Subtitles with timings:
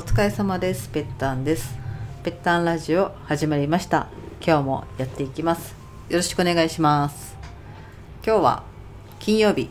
[0.00, 0.88] お疲れ様です。
[0.88, 1.78] ぺったんです。
[2.24, 4.08] ぺったんラジオ始まりました。
[4.40, 5.74] 今日もやっていきます。
[6.08, 7.36] よろしくお願いします。
[8.24, 8.62] 今日は
[9.18, 9.68] 金曜日。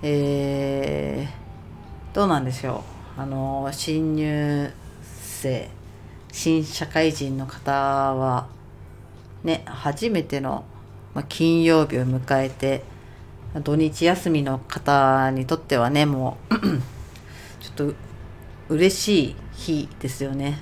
[0.00, 2.84] えー、どうなんでしょ
[3.16, 3.20] う。
[3.20, 4.70] あの新入
[5.02, 5.68] 生
[6.30, 8.46] 新社会人の方は
[9.42, 10.64] ね初めての、
[11.14, 12.84] ま金曜日を迎えて
[13.64, 16.54] 土日休みの方にとってはねもう
[17.60, 18.11] ちょっと
[18.72, 20.58] 嬉しい日ですよね。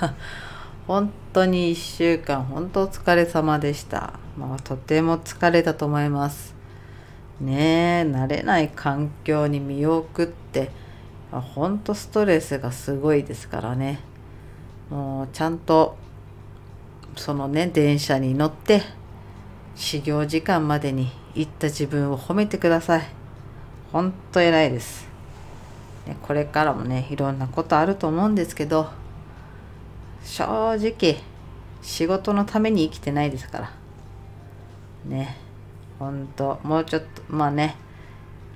[0.86, 6.54] 本当に1週間本当お疲れ様でした、まあ、とても疲れたと思います。
[7.40, 10.70] ねえ慣れない環境に身を送って
[11.30, 14.00] 本当ストレスがすごいですからね。
[14.90, 15.96] もうちゃんと
[17.16, 18.82] そのね電車に乗って
[19.74, 23.02] 始業時間までに行った自分を褒めてください。
[23.92, 25.07] 本当偉いです。
[26.22, 28.88] これからもねいろんなことあると思うんですけど
[30.24, 31.20] 正直
[31.82, 33.72] 仕事のために生きてないですから
[35.06, 35.36] ね
[35.98, 37.76] ほんともうちょっとまあね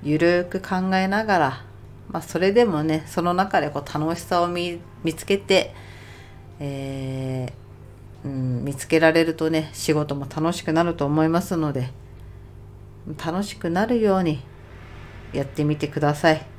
[0.03, 1.65] ゆるく考えながら
[2.09, 4.79] まあそれでもねその中でこう楽しさを見
[5.15, 5.73] つけて、
[6.59, 11.91] えー、うん、見つけられるとね仕事も楽しくなると思いますので
[13.23, 14.41] 楽しくなるように
[15.33, 16.52] やってみてください。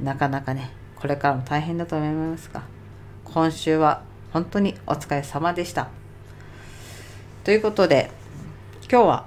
[0.00, 2.62] なかなかねこれからも大変だと思いますが
[3.24, 5.88] 今週は本当にお疲れ様でした。
[7.44, 8.10] ということで
[8.90, 9.26] 今日は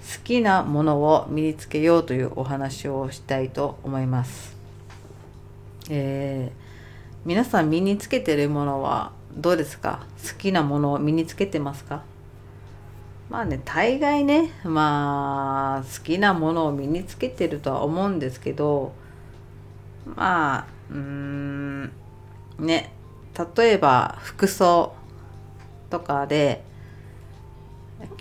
[0.00, 4.56] 好きなものを身につけようというお話をしたいと思います。
[5.88, 10.06] えー、皆さん身につけてるものはどうですか？
[10.22, 12.02] 好きなものを身につけてますか？
[13.32, 18.92] まあね大概ねまあ好きなものを身につけてるとは思うんですけど
[20.04, 21.84] まあうん
[22.58, 22.92] ね
[23.56, 24.92] 例えば服装
[25.88, 26.62] とかで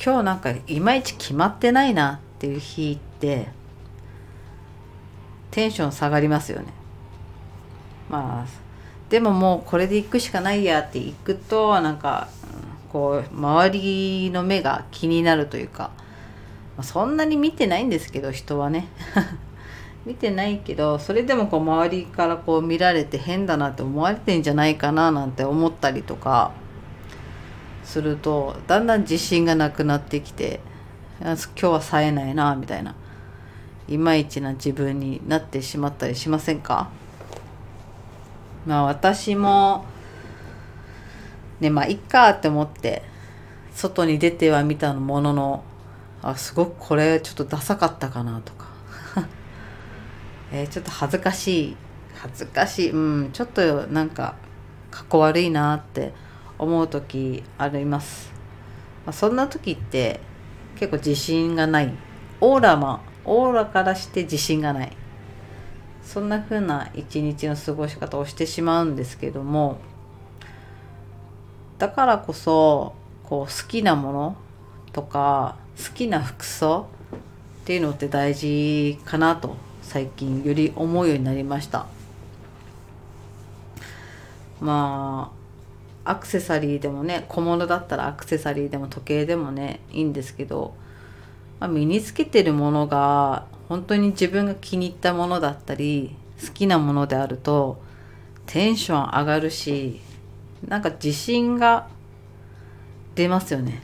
[0.02, 3.50] 今日なんかいまいち決まってないなっていう日って
[5.52, 6.68] テンション下がりますよね。
[8.10, 8.50] まあ
[9.10, 12.30] でももうこれで行くしかないやって行くとなんか
[12.92, 15.92] こう周りの目が気になるというか
[16.76, 18.88] まあそんなに見てないんですけど人はね。
[20.04, 26.54] 見てないけどそれでもこう周りからこう見られて変だなって思われてんじゃないかななんて思ったりとか
[27.84, 30.60] するとだんだん自信がなくなってきて
[31.20, 32.96] 今日は冴えないなみたいな
[33.88, 36.90] いまいちな自分になってしまったりしませんか？
[38.66, 39.86] まあ私も
[41.62, 43.04] ねまあいっかって思って
[43.74, 45.64] 外に出てはみたものの
[46.22, 48.68] あすごくこれちょっとダサかったかなとか。
[50.52, 51.78] え、ちょっと恥ずかしい。
[52.16, 52.92] 恥ずかしい。
[52.92, 54.36] うんちょっとなんか
[54.92, 56.14] かっこ悪いなって
[56.60, 58.32] 思う時あります、
[59.06, 60.20] まあ、そんな時って
[60.76, 61.94] 結構自信がない。
[62.40, 64.98] オーラまオーラからして自信がない。
[66.04, 69.78] そんな風な一日の過ごし方をしてしまうんですけども
[71.82, 72.94] だからこそ
[73.24, 74.36] こう好きなもの
[74.94, 81.88] とか好きな服装っていうのって大事かなと最近より思うようになりました。
[84.60, 85.32] ま
[86.06, 90.76] あアクセサリーでもね小物だったらアクセサリーでも時計でもねいいんですけど、
[91.60, 96.16] まあ、身につけてるものが本当に自分が気に入ったものだったり
[96.46, 97.82] 好きなものであると
[98.46, 100.00] テンション上がるし
[100.68, 101.88] なんか自信が
[103.16, 103.82] 出ますよね。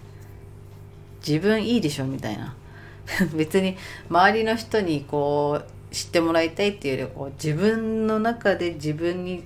[1.25, 2.55] 自分いいでしょみたいな。
[3.35, 3.77] 別に
[4.09, 5.61] 周りの人にこ
[5.91, 9.43] う知ってもらいたいっていうよりこう自分の中で自分に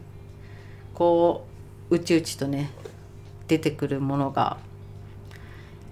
[0.93, 1.45] こ
[1.89, 2.71] ううちうちとね
[3.47, 4.57] 出てくるものが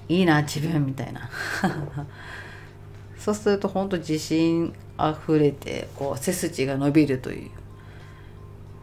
[0.08, 1.30] いいな自分みたいな。
[3.18, 7.52] そうすると本当自信あふれてこう背筋が伸びるという。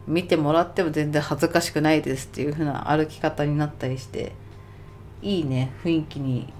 [0.07, 4.31] 見てもらっても全然恥ずかしくないですっていう風な歩き方になったりして
[5.21, 6.53] いいね雰囲気に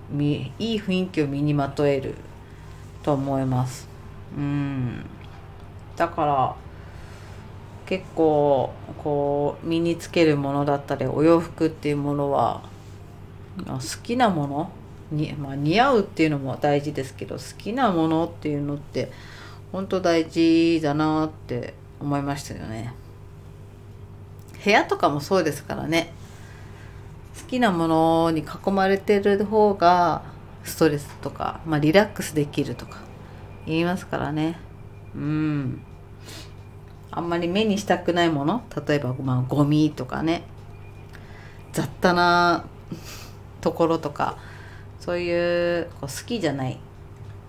[0.59, 2.15] いい雰囲気を身にまとえる
[3.03, 3.87] と思います
[4.35, 5.05] うん
[5.95, 6.55] だから
[7.85, 12.63] 結構こう身につけるものだったりお洋服っていうものは
[13.65, 14.71] 好きなもの
[15.11, 19.09] に、まあ、似合うっていうのも大事ですけど好きなものっていうのって
[19.71, 22.93] 本当大事だなって思いましたよね。
[24.63, 26.13] 部屋とかもそうですからね。
[27.39, 30.23] 好きなものに囲まれてる方が
[30.63, 32.97] ストレスとか、まあ、リラックスできるとか
[33.65, 34.59] 言いますからね。
[35.15, 35.81] うん。
[37.11, 40.43] あんまり目にしたくないもの例えばまあゴミとかね。
[41.71, 42.65] 雑多な
[43.61, 44.37] ところとか
[44.99, 46.79] そういうこう好きじゃない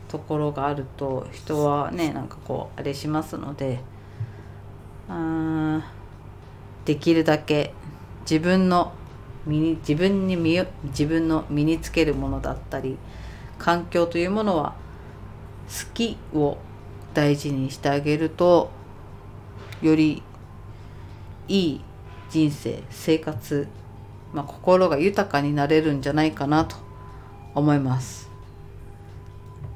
[0.08, 3.80] ところがあると人はねなんかこうあれしますので。
[5.10, 5.80] あ
[6.88, 7.74] できるだけ
[8.22, 8.94] 自分の
[9.44, 12.96] 身に自分に身自分の身につけるものだったり
[13.58, 14.74] 環境というものは
[15.68, 16.56] 好きを
[17.12, 18.70] 大事にしてあげると
[19.82, 20.22] より
[21.46, 21.80] いい
[22.30, 23.68] 人生生活、
[24.32, 26.76] まあ、心が豊かになれるんじゃないかなと
[27.54, 28.30] 思います。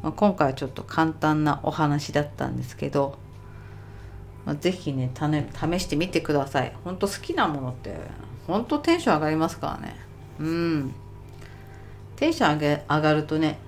[0.03, 3.19] まあ、今回はちょっと簡単なお話だったんですけど、
[4.45, 6.73] まあ、ぜひね試してみてください。
[6.85, 7.97] ほんと好きなものって
[8.47, 9.97] ほんとテンション上がりますからね。
[10.41, 10.95] うん。
[12.17, 13.59] テンション上げ上がるとね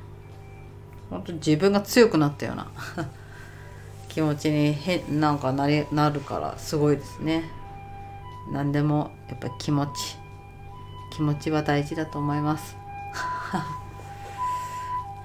[1.11, 2.67] ほんと自分が強くなったような
[4.09, 7.44] 気持ちに変なんかなりなるからすごいですね。
[8.53, 10.17] 何でもやっぱ気持ち
[11.12, 12.77] 気持ちは大事だと思います。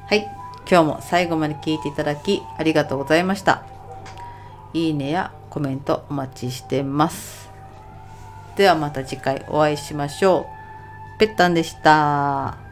[0.08, 0.28] はい
[0.70, 3.64] 今日も最後まで聞いていただきありがとうございました。
[4.74, 7.50] いいねやコメントお待ちしてます。
[8.56, 11.20] ではまた次回お会いしましょう。
[11.20, 12.69] ぺったんでした。